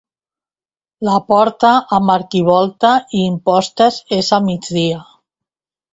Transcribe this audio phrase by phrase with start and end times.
[1.07, 5.03] La porta, amb arquivolta i impostes, és a migdia.